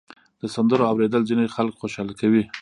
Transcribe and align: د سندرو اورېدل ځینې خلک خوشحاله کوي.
د 0.41 0.43
سندرو 0.55 0.83
اورېدل 0.91 1.21
ځینې 1.29 1.45
خلک 1.55 1.73
خوشحاله 1.81 2.13
کوي. 2.21 2.43